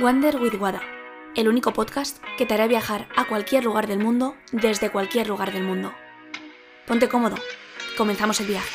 [0.00, 0.80] Wander with Wada,
[1.36, 5.52] el único podcast que te hará viajar a cualquier lugar del mundo desde cualquier lugar
[5.52, 5.92] del mundo.
[6.86, 7.36] Ponte cómodo,
[7.98, 8.70] comenzamos el viaje.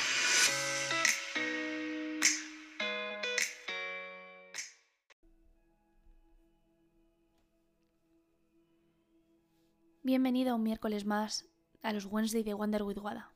[10.03, 11.49] Bienvenido un miércoles más
[11.81, 13.33] a los Wednesday de Wander with Wada.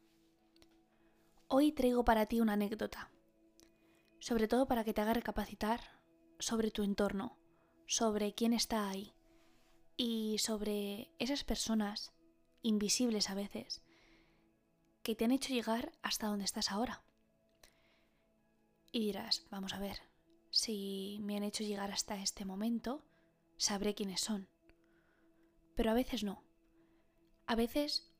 [1.47, 3.09] Hoy traigo para ti una anécdota,
[4.19, 5.79] sobre todo para que te haga recapacitar
[6.37, 7.38] sobre tu entorno,
[7.89, 9.15] sobre quién está ahí
[9.97, 12.13] y sobre esas personas
[12.61, 13.81] invisibles a veces
[15.01, 17.03] que te han hecho llegar hasta donde estás ahora.
[18.91, 19.97] Y dirás, vamos a ver,
[20.51, 23.03] si me han hecho llegar hasta este momento,
[23.57, 24.47] sabré quiénes son.
[25.75, 26.43] Pero a veces no.
[27.47, 28.13] A veces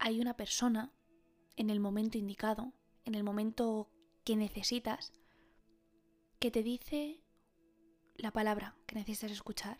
[0.00, 0.92] hay una persona
[1.54, 2.72] en el momento indicado,
[3.04, 3.88] en el momento
[4.24, 5.12] que necesitas,
[6.40, 7.19] que te dice
[8.20, 9.78] la palabra que necesitas escuchar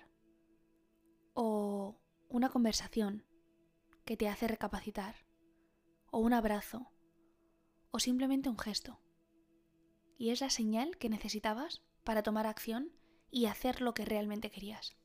[1.34, 3.24] o una conversación
[4.04, 5.14] que te hace recapacitar
[6.10, 6.90] o un abrazo
[7.90, 9.00] o simplemente un gesto.
[10.18, 12.92] Y es la señal que necesitabas para tomar acción
[13.30, 14.96] y hacer lo que realmente querías.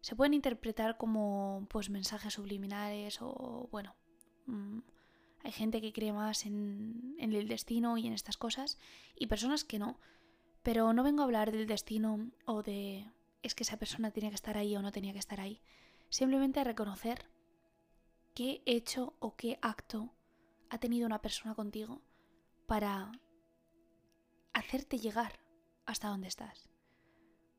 [0.00, 3.96] Se pueden interpretar como pues mensajes subliminales o bueno,
[4.46, 4.80] mm,
[5.44, 8.78] hay gente que cree más en, en el destino y en estas cosas
[9.16, 9.98] y personas que no.
[10.62, 13.10] Pero no vengo a hablar del destino o de
[13.42, 15.62] es que esa persona tenía que estar ahí o no tenía que estar ahí.
[16.08, 17.30] Simplemente a reconocer
[18.34, 20.14] qué hecho o qué acto
[20.70, 22.02] ha tenido una persona contigo
[22.66, 23.12] para
[24.52, 25.40] hacerte llegar
[25.86, 26.68] hasta donde estás.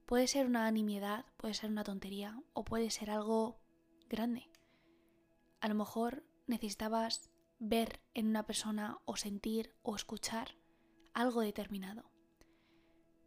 [0.06, 3.60] Puede ser una nimiedad, puede ser una tontería o puede ser algo
[4.10, 4.50] grande.
[5.62, 10.58] A lo mejor necesitabas ver en una persona o sentir o escuchar
[11.14, 12.10] algo determinado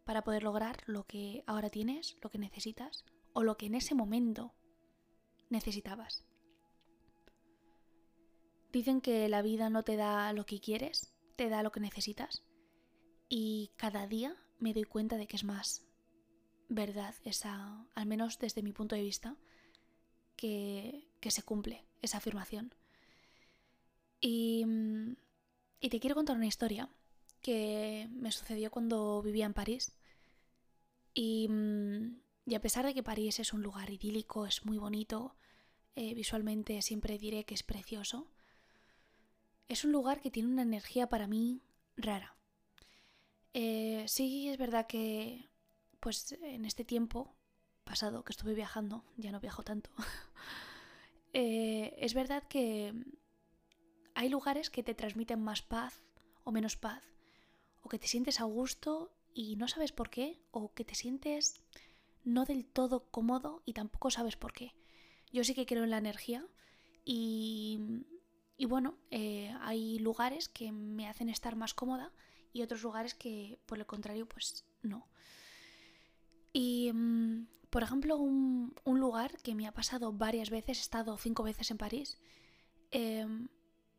[0.05, 3.95] para poder lograr lo que ahora tienes, lo que necesitas o lo que en ese
[3.95, 4.53] momento
[5.49, 6.25] necesitabas.
[8.73, 12.43] Dicen que la vida no te da lo que quieres, te da lo que necesitas.
[13.29, 15.85] Y cada día me doy cuenta de que es más
[16.69, 19.37] verdad esa, al menos desde mi punto de vista,
[20.37, 22.75] que, que se cumple esa afirmación.
[24.21, 24.65] Y,
[25.81, 26.89] y te quiero contar una historia
[27.43, 29.93] que me sucedió cuando vivía en París.
[31.15, 35.37] Y, mm, y, a pesar de que París es un lugar idílico, es muy bonito,
[35.95, 38.29] eh, visualmente siempre diré que es precioso,
[39.69, 41.63] es un lugar que tiene una energía para mí
[41.97, 42.37] rara.
[43.55, 45.49] Eh, sí, es verdad que
[46.01, 47.37] pues en este tiempo
[47.85, 49.91] pasado que estuve viajando, ya no viajo tanto,
[51.33, 52.95] eh, es verdad que
[54.15, 56.03] hay lugares que te transmiten más paz
[56.45, 57.03] o menos paz
[57.83, 61.63] o que te sientes a gusto y no sabes por qué, o que te sientes
[62.25, 64.75] no del todo cómodo y tampoco sabes por qué.
[65.33, 66.47] Yo sí que creo en la energía
[67.05, 67.81] y,
[68.57, 72.13] y bueno, eh, hay lugares que me hacen estar más cómoda
[72.53, 75.09] y otros lugares que por el contrario pues no.
[76.53, 81.17] Y mm, por ejemplo, un, un, lugar que me ha pasado varias veces, he estado
[81.17, 82.19] cinco veces en París,
[82.91, 83.27] eh,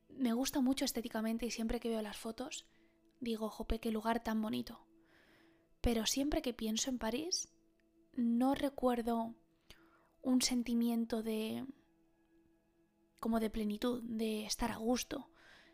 [0.10, 2.66] me gusta mucho estéticamente y siempre que veo las fotos
[3.24, 4.86] digo, jope, qué lugar tan bonito.
[5.82, 7.50] Pero siempre que pienso en París,
[8.16, 9.36] no recuerdo
[10.22, 11.66] un sentimiento de...
[13.20, 15.30] como de plenitud, de estar a gusto,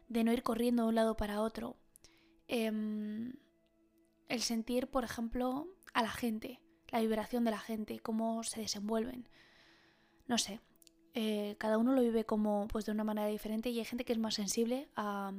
[0.08, 1.78] de no ir corriendo de un lado para otro.
[2.48, 2.72] Eh,
[4.30, 9.28] el sentir, por ejemplo, a la gente, la vibración de la gente, cómo se desenvuelven.
[10.28, 10.62] No sé,
[11.14, 14.14] eh, cada uno lo vive como pues de una manera diferente y hay gente que
[14.14, 15.34] es más sensible a,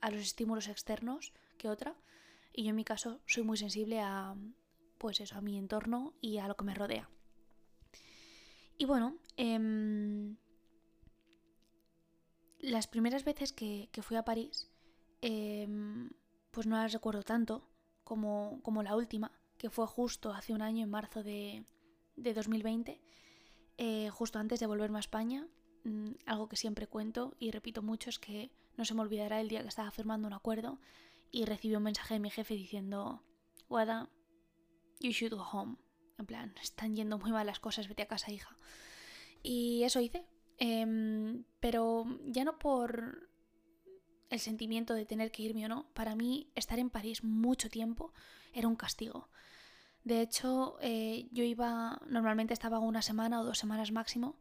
[0.00, 1.96] a los estímulos externos que otra.
[2.52, 4.36] Y yo en mi caso soy muy sensible a,
[4.98, 7.10] pues eso, a mi entorno y a lo que me rodea.
[8.78, 10.34] Y bueno, eh,
[12.60, 14.70] las primeras veces que, que fui a París,
[15.22, 15.68] eh,
[16.50, 17.68] pues no las recuerdo tanto
[18.04, 21.64] como, como, la última, que fue justo hace un año, en marzo de,
[22.16, 23.00] de 2020,
[23.76, 25.46] eh, justo antes de volverme a España.
[25.84, 29.48] Mm, algo que siempre cuento y repito mucho es que no se me olvidará el
[29.48, 30.78] día que estaba firmando un acuerdo
[31.34, 33.24] y recibí un mensaje de mi jefe diciendo,
[33.68, 34.08] Wada,
[35.00, 35.76] you should go home.
[36.16, 38.56] En plan, están yendo muy mal las cosas, vete a casa, hija.
[39.42, 40.24] Y eso hice.
[40.58, 43.28] Eh, pero ya no por
[44.30, 48.12] el sentimiento de tener que irme o no, para mí estar en París mucho tiempo
[48.52, 49.28] era un castigo.
[50.04, 54.38] De hecho, eh, yo iba, normalmente estaba una semana o dos semanas máximo,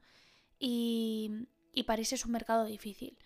[0.59, 1.47] y
[1.87, 3.17] París es un mercado difícil.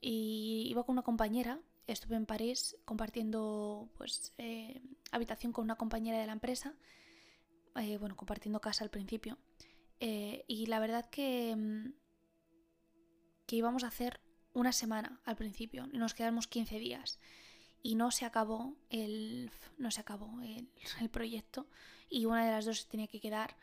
[0.00, 6.18] Y iba con una compañera estuve en París compartiendo pues, eh, habitación con una compañera
[6.18, 6.74] de la empresa
[7.76, 9.38] eh, bueno, compartiendo casa al principio.
[10.00, 11.92] Eh, y la verdad que, mm,
[13.46, 14.20] que íbamos a hacer
[14.52, 17.18] una semana al principio nos quedamos 15 días
[17.82, 20.68] y no se acabó el no se acabó el,
[21.00, 21.66] el, proyecto
[22.08, 23.56] y una de las dos se tenía que quedar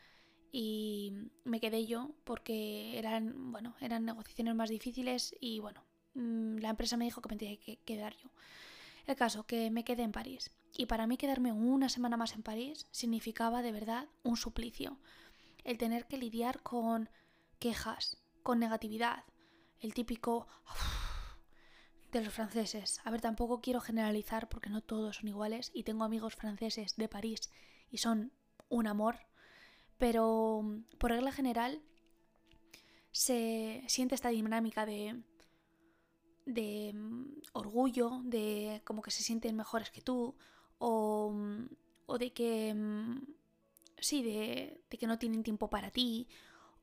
[0.52, 1.14] y
[1.46, 6.98] me quedé yo porque eran bueno eran negociaciones más difíciles y bueno mm, la empresa
[6.98, 8.30] me dijo que me tenía que quedar yo.
[9.08, 10.52] El caso que me quedé en París.
[10.78, 14.98] Y para mí quedarme una semana más en París significaba de verdad un suplicio.
[15.64, 17.10] El tener que lidiar con
[17.60, 19.24] quejas con negatividad
[19.80, 20.48] el típico
[22.12, 23.00] de los franceses.
[23.04, 27.08] A ver, tampoco quiero generalizar porque no todos son iguales y tengo amigos franceses de
[27.08, 27.50] París
[27.90, 28.32] y son
[28.70, 29.20] un amor,
[29.98, 30.64] pero
[30.98, 31.82] por regla general
[33.12, 35.22] se siente esta dinámica de
[36.46, 40.36] de mm, orgullo, de como que se sienten mejores que tú
[40.80, 41.34] o,
[42.06, 43.22] o de que mm,
[44.00, 46.28] sí, de, de que no tienen tiempo para ti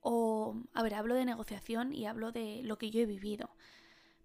[0.00, 3.50] o, a ver, hablo de negociación y hablo de lo que yo he vivido.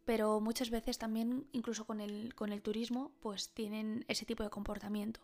[0.06, 4.50] Pero muchas veces también, incluso con el, con el turismo, pues tienen ese tipo de
[4.50, 5.22] comportamiento.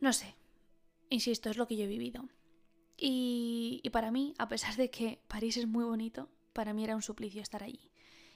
[0.00, 0.34] No sé,
[1.10, 2.28] insisto, es lo que yo he vivido.
[2.96, 6.96] Y, y para mí, a pesar de que París es muy bonito, para mí era
[6.96, 7.91] un suplicio estar allí.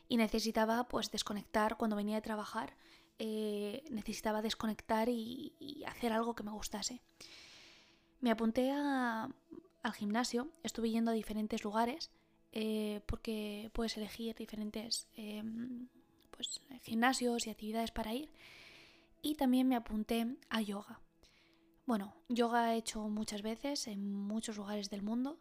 [0.08, 2.76] Y necesitaba pues desconectar cuando venía de trabajar,
[3.18, 7.02] eh, necesitaba desconectar y, hacer algo que me gustase.
[8.20, 9.32] Me apunté al
[9.94, 12.10] gimnasio, estuve yendo a diferentes lugares
[12.52, 15.88] eh, porque puedes elegir diferentes em,
[16.30, 18.30] pues, gimnasios y actividades para ir.
[19.22, 21.00] Y también me apunté a yoga.
[21.86, 25.38] Bueno, yoga he hecho muchas veces en muchos lugares del mundo,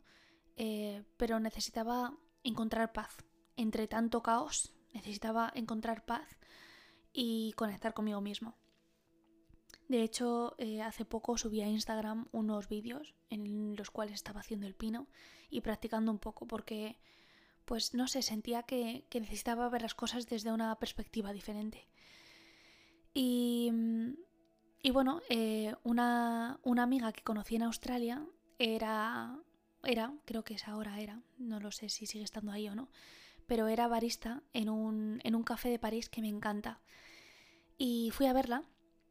[0.57, 2.13] eh, pero necesitaba
[2.43, 3.17] encontrar paz.
[3.57, 6.27] Entre tanto caos, necesitaba encontrar paz
[7.13, 8.57] y conectar conmigo mismo.
[9.87, 14.65] De hecho, eh, hace poco subí a Instagram unos vídeos en los cuales estaba haciendo
[14.65, 15.07] el pino
[15.49, 16.97] y practicando un poco porque,
[17.65, 21.87] pues no sé, sentía que, necesitaba ver las cosas desde una perspectiva diferente.
[23.13, 23.71] Y,
[24.81, 28.25] y bueno, eh, una, una, amiga que conocí en Australia
[28.57, 29.39] era,
[29.83, 32.89] era, creo que es ahora era, no lo sé si sigue estando ahí o no,
[33.47, 36.79] pero era barista en un, en un café de París que me encanta.
[37.77, 38.63] Y fui a verla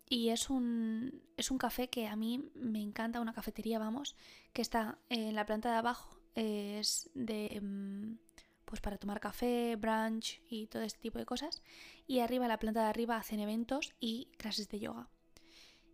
[0.09, 4.17] y es un, es un café que a mí me encanta, una cafetería, vamos,
[4.53, 6.19] que está en la planta de abajo.
[6.35, 7.61] Es de.
[7.61, 8.19] Mm,
[8.65, 11.63] pues para tomar café, brunch y todo este tipo de cosas.
[12.07, 15.09] Y arriba, en la planta de arriba, hacen eventos y clases de yoga.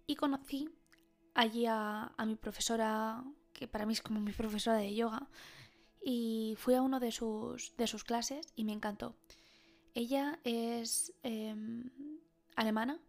[0.07, 0.69] Y conocí
[1.35, 5.29] allí a, mi profesora, que para mí es como mi profesora de yoga,
[6.03, 9.17] y fui a uno de sus, de sus clases y me encantó.
[9.95, 11.91] Ella es em,
[12.57, 13.01] alemana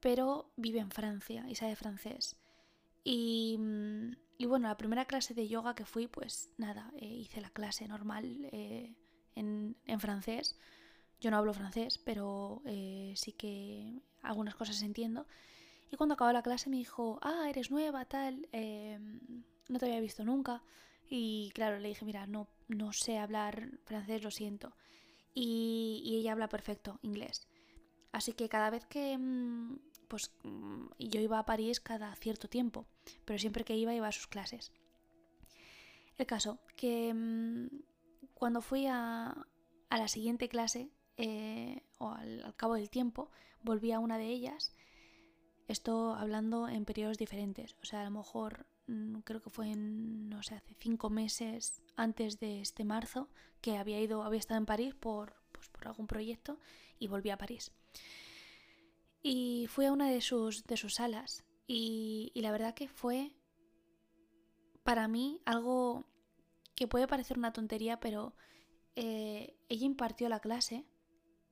[0.00, 2.36] pero vive en Francia y sabe francés.
[3.04, 3.58] Y,
[4.38, 7.86] y bueno, la primera clase de yoga que fui, pues nada, eh, hice la clase
[7.86, 8.96] normal eh,
[9.34, 10.58] en, en, francés.
[11.20, 15.26] Yo no hablo francés, pero eh, sí que algunas cosas entiendo.
[15.90, 18.48] Y cuando acabó la clase me dijo, ah, eres nueva, tal,
[19.68, 20.62] no te había visto nunca.
[21.12, 24.72] Y claro, le dije, mira, no, no sé hablar francés, lo siento.
[25.34, 27.48] Y, ella habla perfecto inglés.
[28.12, 32.86] Así que cada vez que, mm, pues mm, yo iba a París cada cierto tiempo,
[33.24, 34.72] pero siempre que iba iba a sus clases.
[36.16, 37.68] El caso, que mm,
[38.34, 39.34] cuando fui a,
[39.90, 43.30] la siguiente clase, eh, o al, cabo del tiempo,
[43.62, 44.72] volví a una de ellas,
[45.66, 48.66] esto hablando en periodos diferentes, o sea, a lo mejor
[49.24, 53.28] creo que fue en, no sé, hace cinco meses antes de este marzo,
[53.60, 56.58] que había ido, había estado en París por, pues, por algún proyecto
[56.98, 57.72] y volví a París.
[59.22, 63.36] Y fui a una de sus, de sus salas y, la verdad que fue
[64.82, 66.06] para mí algo
[66.74, 68.34] que puede parecer una tontería, pero
[68.96, 70.86] eh, ella impartió la clase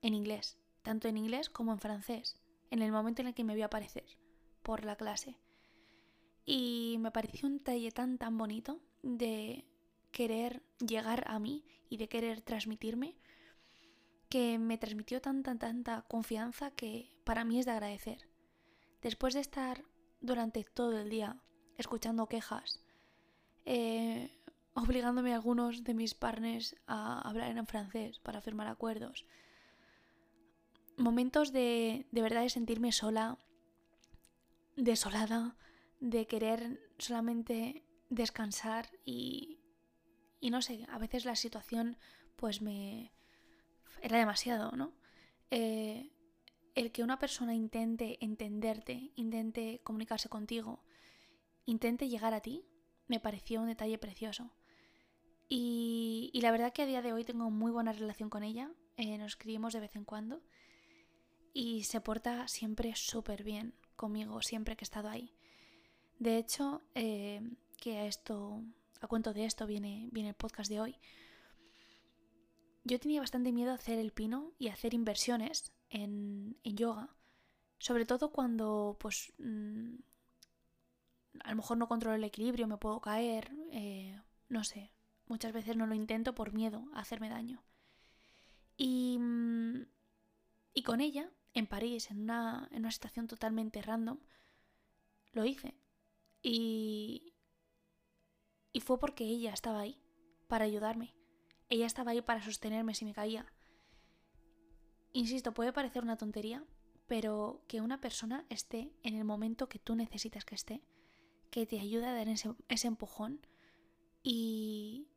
[0.01, 2.41] en inglés, tanto en inglés como en francés,
[2.71, 4.05] en el momento en el que me vio aparecer
[4.63, 5.37] por la clase.
[6.51, 9.65] Y me pareció un talle tan tan bonito de
[10.11, 13.15] querer llegar a mí y de querer transmitirme
[14.29, 18.27] que me transmitió tanta, tanta confianza que para mí es de agradecer.
[19.03, 19.83] Después de estar
[20.21, 21.39] durante todo el día
[21.77, 22.83] escuchando quejas,
[23.65, 24.35] eh,
[24.73, 29.23] obligándome a algunos de mis partners a hablar en francés para firmar acuerdos,
[30.97, 33.37] momentos de, de verdad de sentirme sola,
[34.75, 35.55] desolada,
[35.99, 39.59] de querer solamente descansar y,
[40.39, 41.97] y no sé, a veces la situación
[42.35, 43.11] pues me,
[44.01, 44.93] era demasiado, ¿no?
[45.51, 46.11] Eh,
[46.75, 50.83] el que una persona intente entenderte, intente comunicarse contigo,
[51.65, 52.65] intente llegar a ti
[53.07, 54.51] me pareció un detalle precioso.
[55.49, 59.17] Y, la verdad que a día de hoy tengo muy buena relación con ella, eh,
[59.17, 60.43] nos escribimos de vez en cuando
[61.53, 65.33] y se porta siempre súper bien conmigo, siempre que he estado ahí.
[66.19, 67.41] De hecho, eh,
[67.77, 68.61] que a esto,
[68.99, 70.97] a cuento de esto viene, viene el podcast de hoy,
[72.83, 77.15] yo tenía bastante miedo a hacer el pino y hacer inversiones en, yoga,
[77.77, 79.95] sobre todo cuando pues mm,
[81.41, 84.91] a lo mejor no controlo el equilibrio, me puedo caer, eh, no sé,
[85.27, 87.63] muchas veces no lo intento por miedo a hacerme daño.
[88.75, 89.85] Y, mm,
[90.73, 94.19] y con ella, en París, en una, en una situación totalmente random,
[95.31, 95.75] lo hice.
[96.41, 97.33] Y,
[98.71, 100.01] y fue porque ella estaba ahí
[100.47, 101.15] para ayudarme.
[101.69, 103.51] Ella estaba ahí para sostenerme si me caía.
[105.13, 106.65] Insisto, puede parecer una tontería,
[107.07, 110.83] pero que una persona esté en el momento que tú necesitas que esté,
[111.51, 113.41] que te ayude a dar ese, empujón
[114.21, 115.07] y,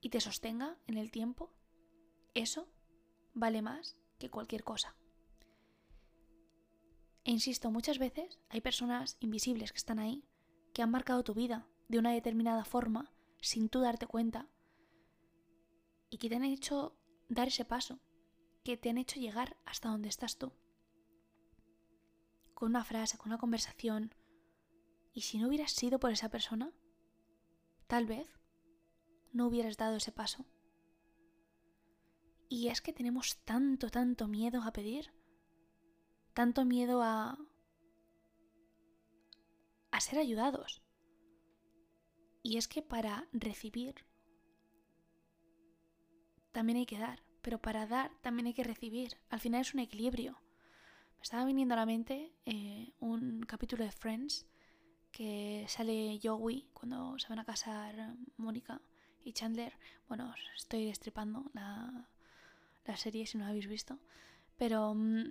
[0.00, 1.52] y te sostenga en el tiempo,
[2.34, 2.68] eso
[3.34, 4.96] vale más que cualquier cosa.
[7.24, 10.24] E insisto, muchas veces hay personas invisibles que están ahí,
[10.76, 14.46] que han marcado tu vida de una determinada forma sin tú darte cuenta
[16.10, 16.98] y que te han hecho
[17.30, 17.98] dar ese paso,
[18.62, 20.52] que te han hecho llegar hasta donde estás tú.
[22.52, 24.14] Con una frase, con una conversación,
[25.14, 26.74] y si no hubieras sido por esa persona,
[27.86, 28.28] tal vez
[29.32, 30.44] no hubieras dado ese paso.
[32.50, 35.10] Y es que tenemos tanto, tanto miedo a pedir,
[36.34, 37.38] tanto miedo a
[39.96, 40.82] a ser ayudados.
[42.42, 44.04] Y es que para recibir
[46.52, 49.18] también hay que dar, pero para dar también hay que recibir.
[49.30, 50.40] Al final es un equilibrio.
[51.16, 54.46] Me estaba viniendo a la mente eh, un capítulo de Friends
[55.10, 58.80] que sale Joey cuando se van a casar Mónica
[59.24, 59.78] y Chandler.
[60.08, 62.08] Bueno, estoy destripando la,
[62.84, 63.98] la serie si no la habéis visto.
[64.56, 65.24] Pero mm,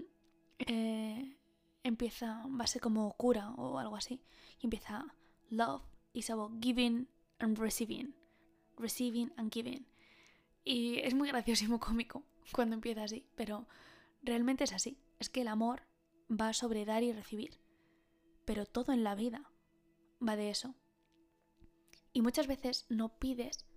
[0.60, 1.38] eh,
[1.86, 4.22] empieza, va a ser como cura o algo así.
[4.60, 5.15] Y empieza
[5.50, 7.08] Love is about giving
[7.39, 8.15] and receiving.
[8.77, 9.88] Receiving and giving.
[10.63, 12.24] Y es muy muy cómico
[12.54, 13.27] cuando empieza así.
[13.36, 13.68] Pero
[14.24, 15.00] realmente es así.
[15.20, 15.84] Es que el amor
[16.30, 17.60] va sobre dar y recibir.
[18.46, 19.51] Pero todo en la vida
[20.27, 20.75] va de eso.
[22.13, 23.68] Y muchas veces no pides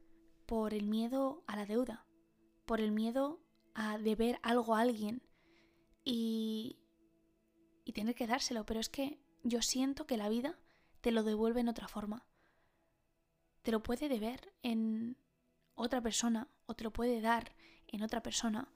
[0.47, 2.07] por el miedo a la deuda,
[2.65, 3.41] por el miedo
[3.75, 5.23] a deber algo a alguien
[6.05, 6.79] y,
[7.89, 10.59] y tener que dárselo, pero es que yo siento que la vida
[11.01, 12.27] te lo devuelve en otra forma.
[13.63, 15.17] Te lo puede deber en
[15.75, 17.55] otra persona o te lo puede dar
[17.87, 18.69] en otra persona.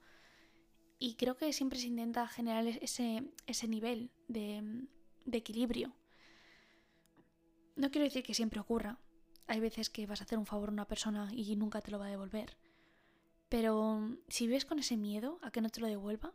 [0.97, 4.87] Y creo que siempre se intenta generar ese, ese nivel de,
[5.25, 5.93] de equilibrio
[7.75, 8.99] no quiero decir que siempre ocurra.
[9.47, 11.99] Hay veces que vas a hacer un favor a una persona y nunca te lo
[11.99, 12.57] va a devolver.
[13.49, 16.33] Pero si vives con ese miedo a que no te lo devuelva,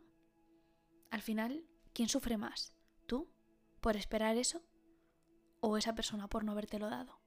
[1.09, 2.73] al final, ¿quién sufre más?
[3.05, 3.29] ¿Tú
[3.81, 4.63] por esperar eso?
[5.61, 7.19] ¿O esa persona por no habértelo dado?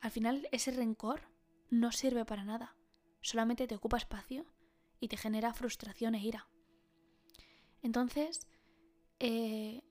[0.00, 1.22] Al final, ese rencor
[1.70, 2.76] no sirve para nada.
[3.20, 4.44] Solamente te ocupa espacio
[5.00, 6.48] y te genera frustración e ira.
[7.82, 8.46] Entonces,
[9.18, 9.82] eh,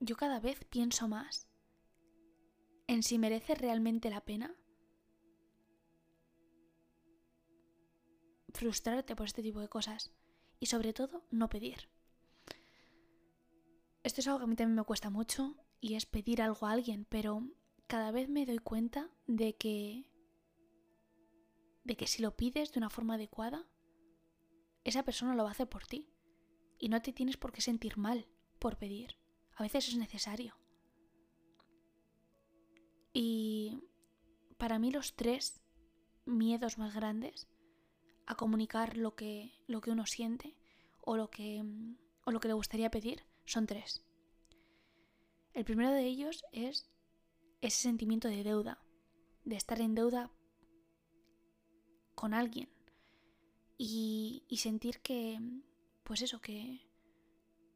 [0.00, 1.48] yo cada vez pienso más
[2.86, 4.54] en si merece realmente la pena
[8.52, 10.12] frustrarte por este tipo de cosas
[10.58, 11.88] y sobre todo no pedir.
[14.08, 16.72] Esto es algo que a mí también me cuesta mucho y es pedir algo a
[16.72, 17.46] alguien, pero
[17.86, 20.10] cada vez me doy cuenta de que
[21.84, 23.68] de que si lo pides de una forma adecuada,
[24.82, 26.08] esa persona lo va a hacer por ti
[26.78, 28.26] y no te tienes por qué sentir mal
[28.58, 29.18] por pedir.
[29.56, 30.56] A veces es necesario.
[33.12, 33.82] Y
[34.56, 35.60] para mí los tres
[36.24, 37.46] miedos más grandes
[38.24, 40.56] a comunicar lo que, lo que uno siente
[41.02, 41.62] o lo que,
[42.24, 44.04] o lo que le gustaría pedir son tres.
[45.54, 46.90] El primero de ellos es
[47.62, 48.84] ese sentimiento de deuda,
[49.44, 50.30] de estar en deuda
[52.14, 52.68] con alguien
[53.78, 55.40] y, sentir que,
[56.04, 56.86] pues eso, que,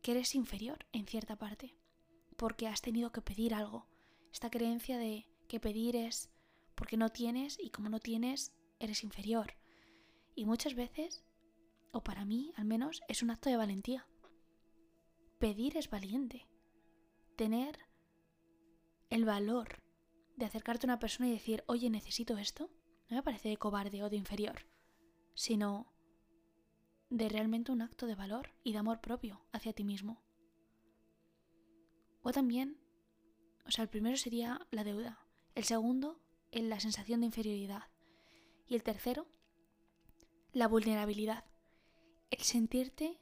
[0.03, 1.75] que eres inferior en cierta parte,
[2.37, 3.89] porque has tenido que pedir algo.
[4.31, 6.31] Esta creencia de que pedir es
[6.75, 9.55] porque no tienes y como no tienes, eres inferior.
[10.35, 11.25] Y muchas veces,
[11.93, 14.07] o para mí al menos, es un acto de valentía.
[15.43, 16.47] Pedir es valiente.
[17.35, 17.77] Tener
[19.11, 19.83] el valor
[20.37, 22.71] de acercarte a una persona y decir, oye, necesito esto,
[23.11, 24.65] no me parece de cobarde o de inferior,
[25.35, 25.93] sino
[27.11, 30.23] de realmente un acto de valor y de amor propio hacia ti mismo.
[32.23, 32.79] O también
[33.67, 35.27] O sea, el primero sería la deuda.
[35.57, 36.21] El segundo,
[36.53, 37.91] la sensación de inferioridad.
[38.69, 39.27] Y el tercero,
[40.53, 41.45] la vulnerabilidad.
[42.31, 43.19] El sentirte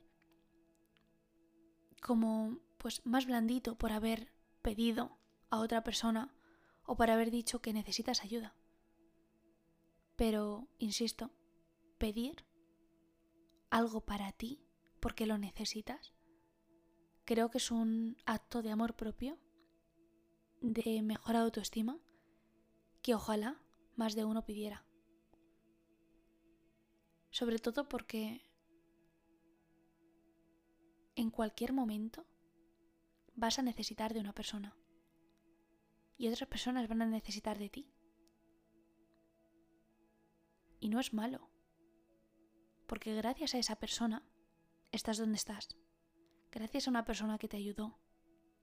[2.01, 5.19] como pues más blandito por haber pedido
[5.51, 6.35] a otra persona
[6.85, 8.55] o por haber dicho que necesitas ayuda.
[10.17, 11.31] Pero, insisto,
[11.99, 12.45] pedir
[13.71, 14.63] algo para ti
[15.01, 16.13] porque lo necesitas,
[17.25, 19.39] creo que es un acto de amor propio,
[20.61, 21.99] de mejor autoestima,
[23.03, 23.63] que ojalá
[23.97, 24.85] más de uno pidiera.
[27.31, 28.50] Sobre todo porque
[31.21, 32.27] en cualquier momento
[33.35, 34.75] vas a necesitar de una persona
[36.17, 37.93] y otras personas van a necesitar de ti.
[40.79, 41.51] Y no es malo,
[42.87, 44.27] porque gracias a esa persona
[44.93, 45.69] estás donde estás.
[46.51, 47.99] Gracias a una persona que te ayudó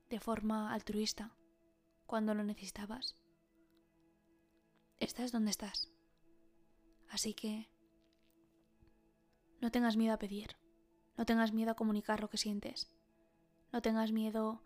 [0.09, 1.37] de forma altruista
[2.07, 3.15] cuando lo necesitabas.
[4.99, 5.91] Estás donde estás.
[7.07, 7.69] Así que
[9.61, 10.57] no tengas miedo a pedir.
[11.17, 12.91] No tengas miedo a comunicar lo que sientes.
[13.71, 14.61] No tengas miedo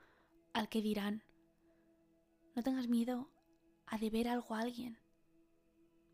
[0.54, 1.24] al que dirán.
[2.56, 3.32] No tengas miedo
[3.88, 5.00] a deber algo a alguien.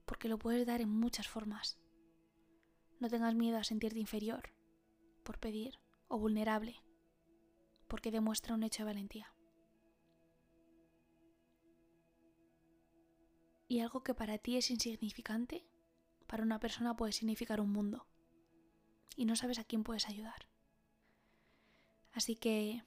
[0.05, 1.79] Porque lo puedes dar en muchas formas.
[2.99, 4.53] No tengas miedo a sentirte inferior
[5.23, 6.81] por pedir o vulnerable
[7.87, 9.33] porque demuestra un hecho de valentía.
[13.69, 15.65] Y algo que para ti es insignificante,
[16.27, 18.07] para una persona puede significar un mundo
[19.15, 20.47] y no sabes a quién puedes ayudar.
[22.11, 22.83] Así que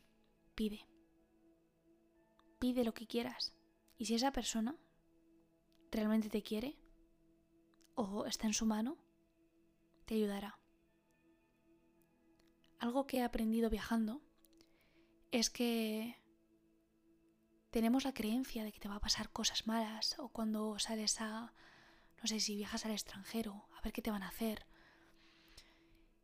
[0.55, 0.87] pide.
[2.59, 3.55] Pide lo que quieras.
[3.97, 4.77] Y si esa persona
[5.91, 6.79] realmente te quiere
[7.95, 8.99] o está en su mano,
[10.07, 10.59] te ayudará.
[12.79, 14.23] Algo que he aprendido viajando
[15.31, 16.17] es que
[17.71, 21.53] tenemos la creencia de que te va a pasar cosas malas o cuando sales a,
[22.21, 24.67] no sé si viajas al extranjero, a ver qué te van a hacer,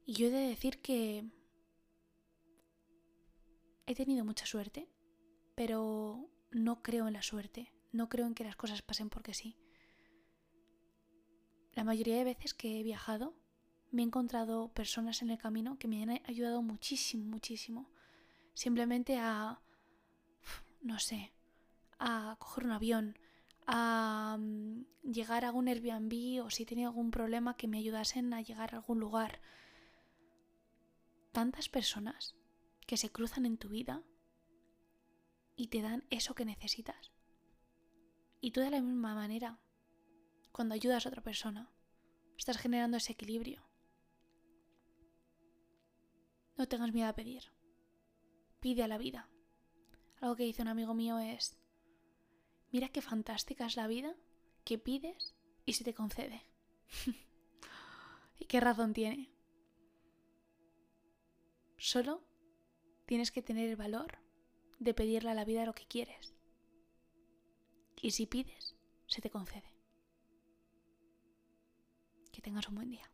[0.07, 1.25] y yo he de decir que
[3.87, 4.89] he tenido mucha suerte,
[5.57, 9.59] pero no creo en la suerte, no creo en que las cosas pasen porque sí.
[11.75, 13.35] La mayoría de veces que he viajado
[13.91, 17.91] me he encontrado personas en el camino que me han ayudado muchísimo, muchísimo.
[18.55, 19.61] Simplemente a,
[20.83, 21.33] no sé,
[21.99, 23.19] a coger un avión,
[23.67, 28.41] a mm, llegar a un Airbnb o si tenía algún problema que me ayudasen a
[28.41, 29.41] llegar a algún lugar
[31.37, 32.35] tantas personas
[32.87, 34.03] que se cruzan en tu vida
[35.55, 37.13] y te dan eso que necesitas.
[38.41, 39.61] Y tú de la misma manera,
[40.51, 41.71] cuando ayudas a otra persona,
[42.39, 43.69] estás generando ese equilibrio.
[46.57, 47.53] No tengas miedo a pedir.
[48.61, 49.29] Pide a la vida.
[50.23, 51.59] Algo que dice un amigo mío es,
[52.73, 54.17] mira qué fantástica es la vida
[54.65, 56.41] que pides y se te concede.
[58.39, 59.36] ¿Y qué razón tiene?
[61.77, 62.25] Solo
[63.07, 64.19] tienes que tener el valor
[64.79, 66.35] de pedirle a la vida lo que quieres.
[68.01, 69.73] Y si pides, se te concede.
[72.33, 73.11] Que tengas un buen día.